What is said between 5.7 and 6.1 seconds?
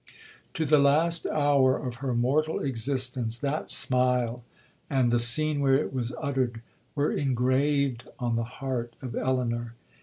it